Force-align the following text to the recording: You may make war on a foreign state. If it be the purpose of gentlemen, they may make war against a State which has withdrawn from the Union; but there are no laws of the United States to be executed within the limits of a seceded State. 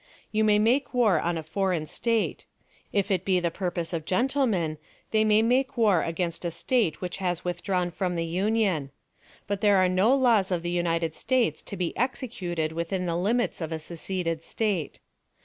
You 0.31 0.43
may 0.43 0.57
make 0.57 0.95
war 0.95 1.19
on 1.21 1.37
a 1.37 1.43
foreign 1.43 1.85
state. 1.85 2.47
If 2.91 3.11
it 3.11 3.23
be 3.23 3.39
the 3.39 3.51
purpose 3.51 3.93
of 3.93 4.03
gentlemen, 4.03 4.79
they 5.11 5.23
may 5.23 5.43
make 5.43 5.77
war 5.77 6.01
against 6.01 6.43
a 6.43 6.49
State 6.49 7.01
which 7.01 7.17
has 7.17 7.45
withdrawn 7.45 7.91
from 7.91 8.15
the 8.15 8.25
Union; 8.25 8.89
but 9.45 9.61
there 9.61 9.77
are 9.77 9.87
no 9.87 10.15
laws 10.15 10.49
of 10.49 10.63
the 10.63 10.71
United 10.71 11.13
States 11.13 11.61
to 11.61 11.77
be 11.77 11.95
executed 11.95 12.71
within 12.71 13.05
the 13.05 13.15
limits 13.15 13.61
of 13.61 13.71
a 13.71 13.77
seceded 13.77 14.43
State. 14.43 14.99